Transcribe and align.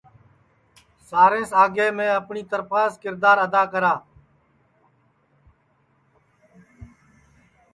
سب 1.09 1.31
پہلے 1.51 1.87
میں 1.97 2.09
اپٹؔی 2.19 2.43
ترپھاس 2.51 2.91
کِردار 3.01 3.37
ادا 3.45 3.63
کرا 3.71 3.93